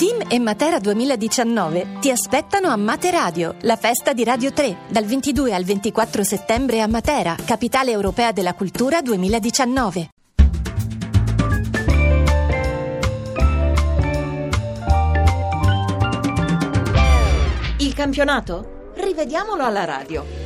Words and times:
Team 0.00 0.22
e 0.28 0.38
Matera 0.38 0.78
2019 0.78 1.98
ti 2.00 2.10
aspettano 2.10 2.68
a 2.68 2.76
Mate 2.76 3.10
Radio, 3.10 3.56
la 3.64 3.76
festa 3.76 4.14
di 4.14 4.24
Radio 4.24 4.50
3, 4.50 4.86
dal 4.88 5.04
22 5.04 5.52
al 5.52 5.62
24 5.62 6.24
settembre 6.24 6.80
a 6.80 6.86
Matera, 6.86 7.36
capitale 7.44 7.90
europea 7.90 8.32
della 8.32 8.54
cultura 8.54 9.02
2019. 9.02 10.08
Il 17.76 17.92
campionato? 17.92 18.92
Rivediamolo 18.94 19.62
alla 19.64 19.84
radio. 19.84 20.39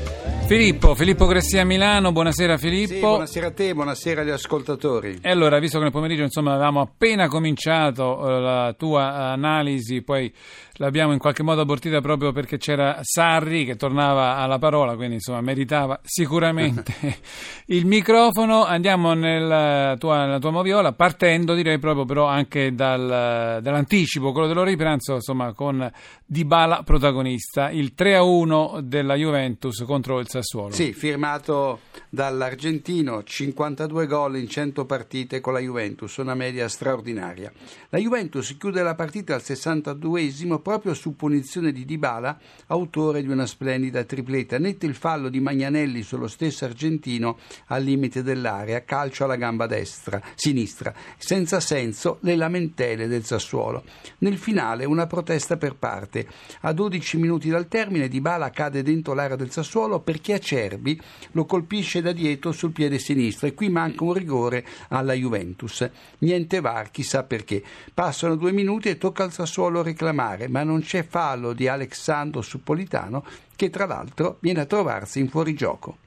Filippo, 0.46 0.94
Filippo 0.94 1.24
Gressia 1.24 1.62
a 1.62 1.64
Milano, 1.64 2.12
buonasera 2.12 2.58
Filippo. 2.58 2.92
Sì, 2.92 3.00
buonasera 3.00 3.46
a 3.46 3.50
te, 3.50 3.72
buonasera 3.72 4.20
agli 4.20 4.30
ascoltatori. 4.30 5.18
E 5.22 5.30
allora, 5.30 5.58
visto 5.58 5.78
che 5.78 5.84
nel 5.84 5.92
pomeriggio 5.92 6.22
insomma 6.22 6.52
avevamo 6.52 6.82
appena 6.82 7.28
cominciato 7.28 8.28
eh, 8.28 8.40
la 8.40 8.74
tua 8.76 9.32
analisi, 9.32 10.02
poi 10.02 10.30
l'abbiamo 10.74 11.12
in 11.12 11.18
qualche 11.18 11.42
modo 11.42 11.62
abortita 11.62 12.00
proprio 12.02 12.32
perché 12.32 12.58
c'era 12.58 12.98
Sarri 13.00 13.64
che 13.64 13.76
tornava 13.76 14.36
alla 14.36 14.58
parola, 14.58 14.96
quindi 14.96 15.14
insomma 15.14 15.40
meritava 15.40 15.98
sicuramente 16.02 16.92
il 17.66 17.86
microfono. 17.86 18.64
Andiamo 18.64 19.14
nella 19.14 19.96
tua, 19.98 20.26
nella 20.26 20.38
tua 20.38 20.50
moviola, 20.50 20.92
partendo 20.92 21.54
direi 21.54 21.78
proprio 21.78 22.04
però 22.04 22.26
anche 22.26 22.74
dal, 22.74 23.60
dall'anticipo, 23.62 24.30
quello 24.32 24.46
dell'ora 24.46 24.68
di 24.68 24.76
pranzo, 24.76 25.14
insomma 25.14 25.54
con 25.54 25.90
Dybala 26.26 26.82
protagonista, 26.84 27.70
il 27.70 27.94
3-1 27.96 28.80
della 28.80 29.14
Juventus 29.14 29.82
contro 29.86 30.18
il 30.18 30.28
Sassuolo. 30.34 30.74
Sì, 30.74 30.92
firmato 30.92 31.80
dall'argentino, 32.08 33.22
52 33.22 34.06
gol 34.08 34.36
in 34.36 34.48
100 34.48 34.84
partite 34.84 35.40
con 35.40 35.52
la 35.52 35.60
Juventus, 35.60 36.16
una 36.16 36.34
media 36.34 36.68
straordinaria. 36.68 37.52
La 37.90 37.98
Juventus 37.98 38.56
chiude 38.56 38.82
la 38.82 38.96
partita 38.96 39.34
al 39.34 39.42
62esimo 39.44 40.60
proprio 40.60 40.92
su 40.94 41.14
punizione 41.14 41.70
di 41.70 41.84
Dybala, 41.84 42.36
autore 42.66 43.22
di 43.22 43.28
una 43.28 43.46
splendida 43.46 44.02
tripletta. 44.02 44.58
Nette 44.58 44.86
il 44.86 44.96
fallo 44.96 45.28
di 45.28 45.38
Magnanelli 45.38 46.02
sullo 46.02 46.26
stesso 46.26 46.64
argentino 46.64 47.38
al 47.66 47.84
limite 47.84 48.24
dell'area, 48.24 48.82
calcio 48.82 49.22
alla 49.24 49.36
gamba 49.36 49.66
destra, 49.66 50.20
sinistra, 50.34 50.92
senza 51.16 51.60
senso 51.60 52.18
le 52.22 52.34
lamentele 52.34 53.06
del 53.06 53.24
Sassuolo. 53.24 53.84
Nel 54.18 54.38
finale 54.38 54.84
una 54.84 55.06
protesta 55.06 55.56
per 55.56 55.76
parte. 55.76 56.26
A 56.62 56.72
12 56.72 57.18
minuti 57.18 57.48
dal 57.48 57.68
termine 57.68 58.08
Dybala 58.08 58.50
cade 58.50 58.82
dentro 58.82 59.14
l'area 59.14 59.36
del 59.36 59.52
Sassuolo 59.52 60.00
perché 60.00 60.22
perché 60.24 60.32
Acerbi 60.32 60.98
lo 61.32 61.44
colpisce 61.44 62.00
da 62.00 62.12
dietro 62.12 62.50
sul 62.50 62.72
piede 62.72 62.98
sinistro 62.98 63.46
e 63.46 63.52
qui 63.52 63.68
manca 63.68 64.04
un 64.04 64.14
rigore 64.14 64.64
alla 64.88 65.12
Juventus. 65.12 65.86
Niente 66.18 66.60
VAR, 66.60 66.90
chissà 66.90 67.24
perché. 67.24 67.62
Passano 67.92 68.36
due 68.36 68.52
minuti 68.52 68.88
e 68.88 68.96
tocca 68.96 69.24
al 69.24 69.32
Sassuolo 69.32 69.82
reclamare, 69.82 70.48
ma 70.48 70.62
non 70.62 70.80
c'è 70.80 71.04
fallo 71.04 71.52
di 71.52 71.68
Alexandro 71.68 72.40
Suppolitano 72.40 73.22
che 73.54 73.68
tra 73.68 73.84
l'altro 73.84 74.38
viene 74.40 74.62
a 74.62 74.64
trovarsi 74.66 75.20
in 75.20 75.28
fuorigioco. 75.28 75.98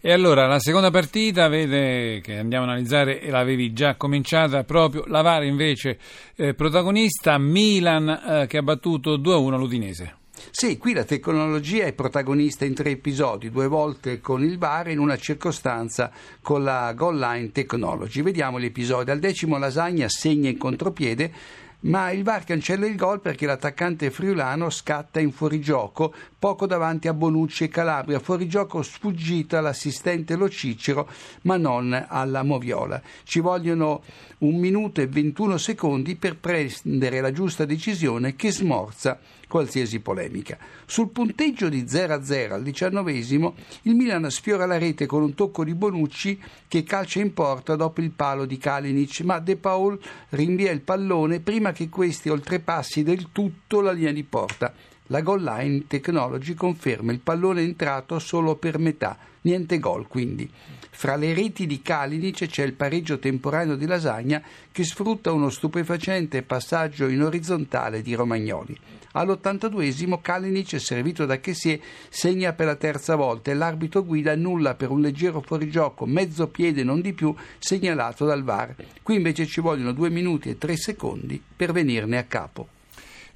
E 0.00 0.10
allora 0.10 0.46
la 0.46 0.58
seconda 0.58 0.90
partita 0.90 1.46
vede 1.48 2.20
che 2.22 2.38
andiamo 2.38 2.64
a 2.64 2.68
analizzare 2.70 3.20
e 3.20 3.30
l'avevi 3.30 3.72
già 3.72 3.94
cominciata 3.96 4.64
proprio 4.64 5.04
la 5.06 5.20
VAR 5.20 5.44
invece 5.44 5.98
eh, 6.34 6.54
protagonista 6.54 7.36
Milan 7.38 8.08
eh, 8.08 8.46
che 8.48 8.56
ha 8.56 8.62
battuto 8.62 9.18
2-1 9.18 9.56
l'Udinese. 9.58 10.16
Sì, 10.50 10.78
qui 10.78 10.92
la 10.92 11.04
tecnologia 11.04 11.84
è 11.84 11.92
protagonista 11.92 12.64
in 12.64 12.74
tre 12.74 12.90
episodi, 12.90 13.50
due 13.50 13.68
volte 13.68 14.20
con 14.20 14.42
il 14.42 14.58
VAR 14.58 14.88
e 14.88 14.92
in 14.92 14.98
una 14.98 15.16
circostanza 15.16 16.10
con 16.40 16.62
la 16.62 16.92
Goal 16.94 17.18
Line 17.18 17.52
Technology. 17.52 18.22
Vediamo 18.22 18.60
gli 18.60 18.66
episodi. 18.66 19.10
Al 19.10 19.18
decimo 19.18 19.58
Lasagna 19.58 20.08
segna 20.08 20.48
in 20.48 20.58
contropiede 20.58 21.32
ma 21.82 22.10
il 22.10 22.22
VAR 22.22 22.44
cancella 22.44 22.86
il 22.86 22.96
gol 22.96 23.20
perché 23.20 23.46
l'attaccante 23.46 24.10
friulano 24.10 24.70
scatta 24.70 25.20
in 25.20 25.32
fuorigioco 25.32 26.12
poco 26.38 26.66
davanti 26.66 27.08
a 27.08 27.14
Bonucci 27.14 27.64
e 27.64 27.68
Calabria, 27.68 28.18
fuorigioco 28.18 28.82
sfuggita 28.82 29.58
all'assistente 29.58 30.34
Lo 30.34 30.48
Cicero 30.48 31.08
ma 31.42 31.56
non 31.56 32.06
alla 32.08 32.42
Moviola. 32.42 33.00
Ci 33.22 33.40
vogliono 33.40 34.02
un 34.38 34.56
minuto 34.56 35.00
e 35.00 35.06
21 35.06 35.56
secondi 35.56 36.16
per 36.16 36.36
prendere 36.38 37.20
la 37.20 37.30
giusta 37.30 37.64
decisione 37.64 38.34
che 38.34 38.50
smorza 38.50 39.20
qualsiasi 39.52 40.00
polemica. 40.00 40.56
Sul 40.86 41.10
punteggio 41.10 41.68
di 41.68 41.82
0-0 41.82 42.52
al 42.52 42.62
diciannovesimo 42.62 43.54
il 43.82 43.94
Milan 43.94 44.30
sfiora 44.30 44.64
la 44.64 44.78
rete 44.78 45.04
con 45.04 45.22
un 45.22 45.34
tocco 45.34 45.62
di 45.62 45.74
Bonucci 45.74 46.40
che 46.66 46.82
calcia 46.84 47.20
in 47.20 47.34
porta 47.34 47.76
dopo 47.76 48.00
il 48.00 48.12
palo 48.12 48.46
di 48.46 48.56
Kalinic, 48.56 49.20
ma 49.20 49.40
De 49.40 49.56
Paul 49.56 50.00
rinvia 50.30 50.70
il 50.70 50.80
pallone 50.80 51.40
prima 51.40 51.71
che 51.72 51.88
questi 51.88 52.28
oltrepassi 52.28 53.02
del 53.02 53.28
tutto 53.32 53.80
la 53.80 53.92
linea 53.92 54.12
di 54.12 54.22
porta. 54.22 54.72
La 55.06 55.20
goal 55.20 55.42
line 55.42 55.86
technology 55.88 56.54
conferma 56.54 57.12
il 57.12 57.18
pallone 57.18 57.62
entrato 57.62 58.18
solo 58.18 58.56
per 58.56 58.78
metà, 58.78 59.18
niente 59.42 59.78
gol 59.78 60.06
quindi. 60.06 60.50
Fra 60.94 61.16
le 61.16 61.34
reti 61.34 61.66
di 61.66 61.80
Kalinic 61.82 62.46
c'è 62.46 62.62
il 62.62 62.74
pareggio 62.74 63.18
temporaneo 63.18 63.76
di 63.76 63.86
Lasagna 63.86 64.40
che 64.70 64.84
sfrutta 64.84 65.32
uno 65.32 65.48
stupefacente 65.48 66.42
passaggio 66.42 67.08
in 67.08 67.22
orizzontale 67.22 68.02
di 68.02 68.14
Romagnoli. 68.14 68.78
All'82esimo 69.12 70.20
Kalinic, 70.20 70.78
servito 70.78 71.26
da 71.26 71.40
Chessier, 71.40 71.80
segna 72.08 72.52
per 72.52 72.66
la 72.66 72.76
terza 72.76 73.16
volta 73.16 73.50
e 73.50 73.54
l'arbitro 73.54 74.04
guida 74.04 74.32
annulla 74.32 74.74
per 74.74 74.90
un 74.90 75.00
leggero 75.00 75.40
fuorigioco, 75.40 76.06
mezzo 76.06 76.46
piede 76.48 76.84
non 76.84 77.00
di 77.00 77.14
più, 77.14 77.34
segnalato 77.58 78.24
dal 78.24 78.44
VAR. 78.44 78.74
Qui 79.02 79.16
invece 79.16 79.46
ci 79.46 79.60
vogliono 79.60 79.92
due 79.92 80.10
minuti 80.10 80.50
e 80.50 80.58
tre 80.58 80.76
secondi 80.76 81.42
per 81.56 81.72
venirne 81.72 82.18
a 82.18 82.24
capo. 82.24 82.68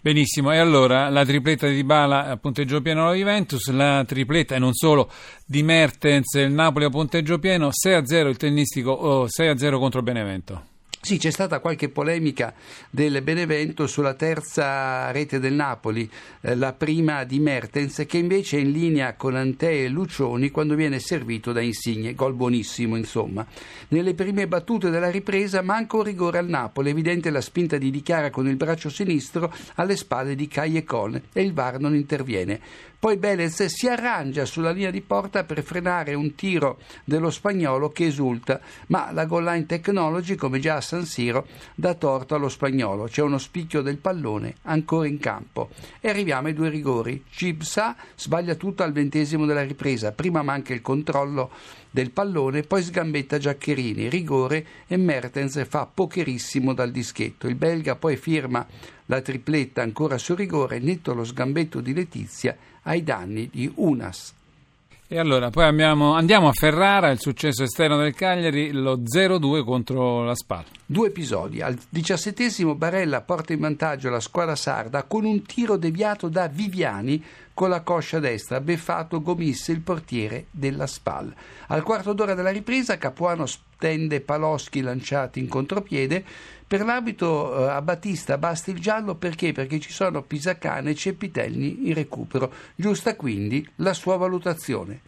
Benissimo, 0.06 0.52
e 0.52 0.58
allora 0.58 1.08
la 1.08 1.24
tripletta 1.24 1.66
di 1.66 1.82
Bala 1.82 2.26
a 2.26 2.36
punteggio 2.36 2.80
pieno 2.80 3.08
alla 3.08 3.16
Juventus, 3.16 3.68
la 3.70 4.04
tripletta 4.06 4.54
e 4.54 4.60
non 4.60 4.72
solo 4.72 5.10
di 5.44 5.64
Mertens, 5.64 6.34
il 6.34 6.52
Napoli 6.52 6.84
a 6.84 6.90
punteggio 6.90 7.40
pieno, 7.40 7.70
6-0 7.70 8.28
il 8.28 8.36
tennistico, 8.36 8.92
oh, 8.92 9.26
6-0 9.26 9.78
contro 9.80 10.02
Benevento. 10.02 10.75
Sì, 11.06 11.18
c'è 11.18 11.30
stata 11.30 11.60
qualche 11.60 11.88
polemica 11.88 12.52
del 12.90 13.22
Benevento 13.22 13.86
sulla 13.86 14.14
terza 14.14 15.12
rete 15.12 15.38
del 15.38 15.52
Napoli, 15.52 16.10
eh, 16.40 16.56
la 16.56 16.72
prima 16.72 17.22
di 17.22 17.38
Mertens, 17.38 18.02
che 18.08 18.18
invece 18.18 18.56
è 18.56 18.60
in 18.62 18.72
linea 18.72 19.14
con 19.14 19.36
Ante 19.36 19.84
e 19.84 19.88
Lucioni 19.88 20.50
quando 20.50 20.74
viene 20.74 20.98
servito 20.98 21.52
da 21.52 21.60
Insigne. 21.60 22.16
Gol 22.16 22.34
buonissimo, 22.34 22.96
insomma. 22.96 23.46
Nelle 23.90 24.14
prime 24.14 24.48
battute 24.48 24.90
della 24.90 25.08
ripresa 25.08 25.62
manca 25.62 25.96
un 25.96 26.02
rigore 26.02 26.38
al 26.38 26.48
Napoli, 26.48 26.90
evidente 26.90 27.30
la 27.30 27.40
spinta 27.40 27.78
di 27.78 27.92
Dichiara 27.92 28.30
con 28.30 28.48
il 28.48 28.56
braccio 28.56 28.88
sinistro 28.88 29.54
alle 29.76 29.94
spalle 29.94 30.34
di 30.34 30.48
Cagliecon 30.48 31.22
e 31.32 31.40
il 31.40 31.52
VAR 31.52 31.78
non 31.78 31.94
interviene. 31.94 32.60
Poi 32.98 33.18
Belez 33.18 33.62
si 33.66 33.86
arrangia 33.86 34.46
sulla 34.46 34.72
linea 34.72 34.90
di 34.90 35.02
porta 35.02 35.44
per 35.44 35.62
frenare 35.62 36.14
un 36.14 36.34
tiro 36.34 36.78
dello 37.04 37.30
spagnolo 37.30 37.90
che 37.90 38.06
esulta, 38.06 38.58
ma 38.88 39.12
la 39.12 39.26
goal 39.26 39.44
line 39.44 39.66
technology, 39.66 40.34
come 40.34 40.58
già 40.58 40.76
a 40.76 40.80
San 40.96 41.04
Siro, 41.04 41.46
dà 41.74 41.94
torto 41.94 42.34
allo 42.34 42.48
spagnolo. 42.48 43.04
C'è 43.04 43.20
uno 43.20 43.36
spicchio 43.36 43.82
del 43.82 43.98
pallone 43.98 44.56
ancora 44.62 45.06
in 45.06 45.18
campo. 45.18 45.68
E 46.00 46.08
arriviamo 46.08 46.48
ai 46.48 46.54
due 46.54 46.70
rigori. 46.70 47.24
Cibsa 47.28 47.96
sbaglia 48.14 48.54
tutto 48.54 48.82
al 48.82 48.92
ventesimo 48.92 49.44
della 49.44 49.62
ripresa. 49.62 50.12
Prima 50.12 50.42
manca 50.42 50.72
il 50.72 50.80
controllo 50.80 51.50
del 51.90 52.10
pallone, 52.10 52.62
poi 52.62 52.82
sgambetta 52.82 53.38
Giaccherini, 53.38 54.08
rigore 54.08 54.66
e 54.86 54.96
Mertens 54.96 55.66
fa 55.66 55.86
pocherissimo 55.92 56.72
dal 56.72 56.90
dischetto. 56.90 57.46
Il 57.46 57.54
belga 57.54 57.96
poi 57.96 58.16
firma 58.16 58.66
la 59.06 59.20
tripletta 59.20 59.82
ancora 59.82 60.18
su 60.18 60.34
rigore, 60.34 60.78
netto 60.78 61.14
lo 61.14 61.24
sgambetto 61.24 61.80
di 61.80 61.94
Letizia 61.94 62.56
ai 62.82 63.02
danni 63.02 63.48
di 63.50 63.70
Unas. 63.76 64.34
E 65.08 65.20
allora 65.20 65.50
poi 65.50 65.66
abbiamo, 65.66 66.14
andiamo 66.14 66.48
a 66.48 66.52
Ferrara, 66.52 67.10
il 67.10 67.20
successo 67.20 67.62
esterno 67.62 67.96
del 67.96 68.12
Cagliari, 68.12 68.72
lo 68.72 68.98
0-2 68.98 69.62
contro 69.62 70.24
la 70.24 70.34
Spal. 70.34 70.64
Due 70.84 71.06
episodi. 71.06 71.62
Al 71.62 71.78
diciassettesimo 71.88 72.74
Barella 72.74 73.20
porta 73.20 73.52
in 73.52 73.60
vantaggio 73.60 74.10
la 74.10 74.18
squadra 74.18 74.56
sarda 74.56 75.04
con 75.04 75.24
un 75.24 75.42
tiro 75.42 75.76
deviato 75.76 76.28
da 76.28 76.48
Viviani 76.48 77.22
con 77.56 77.70
la 77.70 77.80
coscia 77.80 78.18
destra, 78.18 78.60
beffato 78.60 79.22
Gomisse, 79.22 79.72
il 79.72 79.80
portiere 79.80 80.44
della 80.50 80.86
Spal. 80.86 81.34
Al 81.68 81.82
quarto 81.82 82.12
d'ora 82.12 82.34
della 82.34 82.50
ripresa 82.50 82.98
Capuano 82.98 83.46
stende 83.46 84.20
Paloschi 84.20 84.82
lanciati 84.82 85.40
in 85.40 85.48
contropiede. 85.48 86.22
Per 86.66 86.84
l'abito 86.84 87.64
eh, 87.64 87.70
a 87.70 87.80
Battista 87.80 88.36
basta 88.36 88.70
il 88.70 88.78
giallo 88.78 89.14
perché? 89.14 89.52
Perché 89.52 89.80
ci 89.80 89.90
sono 89.90 90.20
Pisacane 90.20 90.90
e 90.90 90.94
Cepitelni 90.94 91.88
in 91.88 91.94
recupero. 91.94 92.52
Giusta 92.74 93.16
quindi 93.16 93.66
la 93.76 93.94
sua 93.94 94.18
valutazione. 94.18 95.00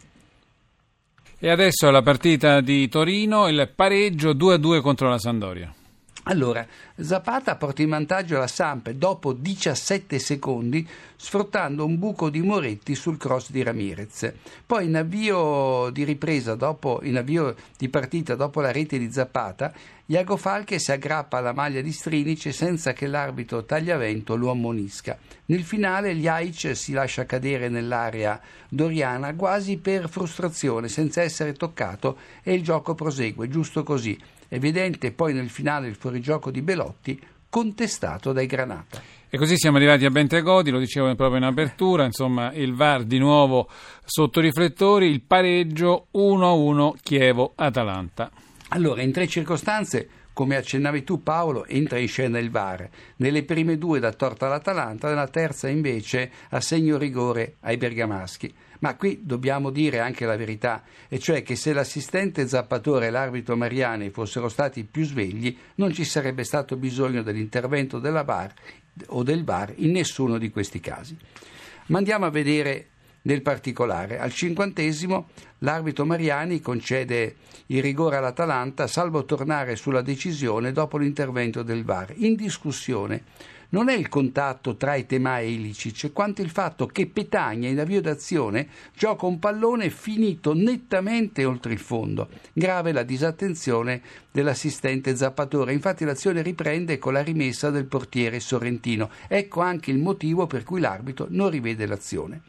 E 1.38 1.50
adesso 1.50 1.90
la 1.90 2.00
partita 2.00 2.62
di 2.62 2.88
Torino, 2.88 3.46
il 3.48 3.70
pareggio 3.76 4.30
2-2 4.30 4.80
contro 4.80 5.10
la 5.10 5.18
Sandoria. 5.18 5.70
Allora, 6.30 6.66
Zapata 7.00 7.56
porta 7.56 7.80
in 7.80 7.88
vantaggio 7.88 8.36
la 8.36 8.46
Samp 8.46 8.90
dopo 8.90 9.32
17 9.32 10.19
secondi 10.19 10.86
sfruttando 11.16 11.86
un 11.86 11.98
buco 11.98 12.28
di 12.28 12.42
Moretti 12.42 12.94
sul 12.94 13.16
cross 13.16 13.50
di 13.50 13.62
Ramirez. 13.62 14.30
Poi 14.66 14.84
in 14.84 14.96
avvio 14.96 15.88
di 15.88 16.04
ripresa, 16.04 16.54
dopo, 16.54 17.00
in 17.02 17.16
avvio 17.16 17.54
di 17.78 17.88
partita 17.88 18.34
dopo 18.34 18.60
la 18.60 18.70
rete 18.70 18.98
di 18.98 19.10
Zapata, 19.10 19.72
Iago 20.04 20.36
Falche 20.36 20.78
si 20.78 20.92
aggrappa 20.92 21.38
alla 21.38 21.54
maglia 21.54 21.80
di 21.80 21.92
Strinic 21.92 22.52
senza 22.52 22.92
che 22.92 23.06
l'arbitro 23.06 23.64
tagliavento 23.64 24.36
lo 24.36 24.50
ammonisca. 24.50 25.16
Nel 25.46 25.64
finale 25.64 26.12
Ljajic 26.12 26.76
si 26.76 26.92
lascia 26.92 27.25
cadere 27.25 27.70
nell'area 27.70 28.38
doriana 28.69 29.34
quasi 29.34 29.78
per 29.78 30.10
frustrazione, 30.10 30.88
senza 30.88 31.22
essere 31.22 31.54
toccato 31.54 32.19
e 32.42 32.52
il 32.52 32.62
gioco 32.62 32.94
prosegue, 32.94 33.48
giusto 33.48 33.82
così. 33.82 34.36
Evidente 34.48 35.12
poi 35.12 35.34
nel 35.34 35.50
finale 35.50 35.88
il 35.88 35.94
fuorigioco 35.94 36.50
di 36.50 36.62
Belotti 36.62 37.20
contestato 37.48 38.32
dai 38.32 38.46
Granata. 38.46 39.00
E 39.30 39.36
così 39.36 39.58
siamo 39.58 39.76
arrivati 39.76 40.06
a 40.06 40.10
Bentegodi, 40.10 40.70
lo 40.70 40.78
dicevo 40.78 41.14
proprio 41.14 41.36
in 41.36 41.44
apertura, 41.44 42.04
insomma 42.04 42.50
il 42.52 42.74
VAR 42.74 43.04
di 43.04 43.18
nuovo 43.18 43.68
sotto 44.04 44.40
riflettori, 44.40 45.06
il 45.06 45.20
pareggio 45.20 46.06
1-1 46.14 46.92
Chievo-Atalanta. 47.02 48.30
Allora, 48.68 49.02
in 49.02 49.12
tre 49.12 49.26
circostanze, 49.26 50.08
come 50.38 50.55
accennavi 50.55 51.02
tu 51.02 51.20
Paolo, 51.20 51.67
entra 51.67 51.99
in 51.99 52.06
scena 52.06 52.38
il 52.38 52.52
VAR. 52.52 52.88
Nelle 53.17 53.43
prime 53.43 53.76
due 53.76 53.99
da 53.99 54.12
torta 54.12 54.46
all'Atalanta, 54.46 55.08
nella 55.08 55.26
terza 55.26 55.67
invece 55.67 56.31
assegno 56.50 56.96
rigore 56.96 57.56
ai 57.62 57.76
bergamaschi. 57.76 58.55
Ma 58.79 58.94
qui 58.94 59.23
dobbiamo 59.25 59.70
dire 59.70 59.99
anche 59.99 60.26
la 60.26 60.37
verità, 60.37 60.85
e 61.08 61.19
cioè 61.19 61.43
che 61.43 61.56
se 61.56 61.73
l'assistente 61.73 62.46
Zappatore 62.46 63.08
e 63.08 63.11
l'arbitro 63.11 63.56
Mariani 63.56 64.11
fossero 64.11 64.49
stati 64.49 64.85
più 64.85 65.05
svegli, 65.05 65.58
non 65.75 65.93
ci 65.93 66.05
sarebbe 66.05 66.44
stato 66.44 66.76
bisogno 66.76 67.23
dell'intervento 67.23 67.99
della 67.99 68.23
VAR 68.23 68.55
o 69.08 69.25
del 69.25 69.43
VAR 69.43 69.73
in 69.79 69.90
nessuno 69.90 70.38
di 70.38 70.50
questi 70.50 70.79
casi. 70.79 71.17
Ma 71.87 71.99
andiamo 71.99 72.26
a 72.26 72.31
vedere 72.31 72.90
nel 73.28 73.42
particolare. 73.42 74.19
Al 74.19 74.32
cinquantesimo 74.32 75.28
l'arbitro 75.58 76.06
Mariani 76.06 76.60
concede 76.60 77.36
il 77.66 77.82
rigore 77.82 78.16
all'Atalanta, 78.16 78.86
salvo 78.86 79.25
tornare 79.26 79.76
sulla 79.76 80.02
decisione 80.02 80.72
dopo 80.72 80.96
l'intervento 80.96 81.62
del 81.62 81.84
VAR. 81.84 82.14
In 82.16 82.34
discussione 82.34 83.25
non 83.70 83.90
è 83.90 83.94
il 83.94 84.08
contatto 84.08 84.76
tra 84.76 84.96
Etema 84.96 85.40
e 85.40 85.50
Ilicic, 85.50 86.10
quanto 86.14 86.40
il 86.40 86.48
fatto 86.48 86.86
che 86.86 87.06
Petagna 87.06 87.69
in 87.69 87.78
avvio 87.78 88.00
d'azione 88.00 88.66
gioca 88.96 89.26
un 89.26 89.38
pallone 89.38 89.90
finito 89.90 90.54
nettamente 90.54 91.44
oltre 91.44 91.75
il 91.75 91.78
fondo. 91.78 92.30
Grave 92.54 92.92
la 92.92 93.02
disattenzione 93.02 94.00
dell'assistente 94.32 95.14
Zappatore, 95.14 95.75
infatti 95.75 96.06
l'azione 96.06 96.40
riprende 96.40 96.96
con 96.96 97.12
la 97.12 97.22
rimessa 97.22 97.69
del 97.69 97.84
portiere 97.84 98.40
Sorrentino. 98.40 99.10
Ecco 99.28 99.60
anche 99.60 99.90
il 99.90 99.98
motivo 99.98 100.46
per 100.46 100.62
cui 100.62 100.80
l'arbitro 100.80 101.26
non 101.28 101.50
rivede 101.50 101.84
l'azione. 101.84 102.40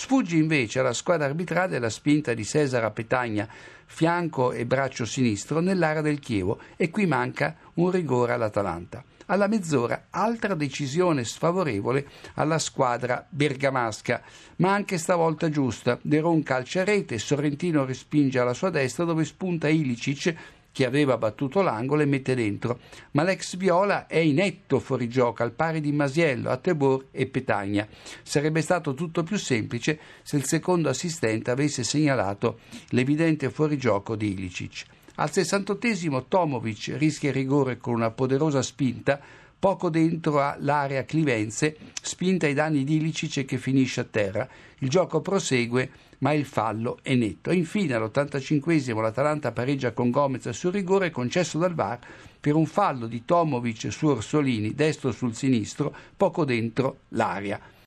Sfugge 0.00 0.36
invece 0.36 0.78
alla 0.78 0.92
squadra 0.92 1.26
arbitrale 1.26 1.80
la 1.80 1.90
spinta 1.90 2.32
di 2.32 2.44
Cesara 2.44 2.92
Petagna, 2.92 3.48
fianco 3.84 4.52
e 4.52 4.64
braccio 4.64 5.04
sinistro, 5.04 5.58
nell'area 5.58 6.02
del 6.02 6.20
Chievo 6.20 6.60
e 6.76 6.88
qui 6.88 7.04
manca 7.04 7.56
un 7.74 7.90
rigore 7.90 8.32
all'Atalanta. 8.32 9.02
Alla 9.26 9.48
mezz'ora 9.48 10.06
altra 10.10 10.54
decisione 10.54 11.24
sfavorevole 11.24 12.06
alla 12.34 12.60
squadra 12.60 13.26
bergamasca, 13.28 14.22
ma 14.58 14.72
anche 14.72 14.98
stavolta 14.98 15.48
giusta. 15.48 15.98
Deron 16.00 16.44
calcia 16.44 16.84
rete, 16.84 17.18
Sorrentino 17.18 17.84
respinge 17.84 18.38
alla 18.38 18.54
sua 18.54 18.70
destra 18.70 19.04
dove 19.04 19.24
spunta 19.24 19.66
Ilicic 19.66 20.32
che 20.78 20.86
aveva 20.86 21.18
battuto 21.18 21.60
l'angolo 21.60 22.02
e 22.02 22.06
mette 22.06 22.36
dentro. 22.36 22.78
Ma 23.10 23.24
l'ex 23.24 23.56
Viola 23.56 24.06
è 24.06 24.18
in 24.18 24.36
netto 24.36 24.78
fuorigioco 24.78 25.42
al 25.42 25.50
pari 25.50 25.80
di 25.80 25.90
Masiello, 25.90 26.50
Attebor 26.50 27.06
e 27.10 27.26
Petagna. 27.26 27.84
Sarebbe 28.22 28.62
stato 28.62 28.94
tutto 28.94 29.24
più 29.24 29.38
semplice 29.38 29.98
se 30.22 30.36
il 30.36 30.44
secondo 30.44 30.88
assistente 30.88 31.50
avesse 31.50 31.82
segnalato 31.82 32.60
l'evidente 32.90 33.50
fuorigioco 33.50 34.14
di 34.14 34.30
Ilicic. 34.30 34.84
Al 35.16 35.32
68 35.32 36.26
Tomovic 36.28 36.94
rischia 36.96 37.30
il 37.30 37.34
rigore 37.34 37.78
con 37.78 37.94
una 37.94 38.12
poderosa 38.12 38.62
spinta 38.62 39.20
poco 39.58 39.90
dentro 39.90 40.54
l'area 40.58 41.04
clivenze, 41.04 41.76
spinta 42.00 42.46
ai 42.46 42.54
danni 42.54 42.84
di 42.84 42.96
Ilicic 42.96 43.44
che 43.44 43.58
finisce 43.58 44.00
a 44.00 44.04
terra. 44.04 44.48
Il 44.78 44.88
gioco 44.88 45.20
prosegue, 45.20 45.90
ma 46.18 46.32
il 46.32 46.44
fallo 46.44 46.98
è 47.02 47.14
netto. 47.14 47.52
Infine, 47.52 47.94
all'85 47.94 49.00
l'Atalanta 49.00 49.52
pareggia 49.52 49.92
con 49.92 50.10
Gomez 50.10 50.48
sul 50.50 50.72
rigore 50.72 51.10
concesso 51.10 51.58
dal 51.58 51.74
VAR 51.74 51.98
per 52.40 52.54
un 52.54 52.66
fallo 52.66 53.06
di 53.06 53.24
Tomovic 53.24 53.90
su 53.90 54.06
Orsolini, 54.06 54.74
destro 54.74 55.10
sul 55.10 55.34
sinistro, 55.34 55.94
poco 56.16 56.44
dentro 56.44 57.00
l'area. 57.08 57.60